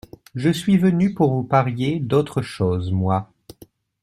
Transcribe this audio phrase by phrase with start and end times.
[0.33, 3.29] Je suis venu pour vous parier d’autre chose, moi.